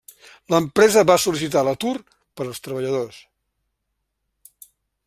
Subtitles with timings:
[0.53, 1.93] L'empresa va sol·licitar l'atur
[2.41, 3.21] per als treballadors.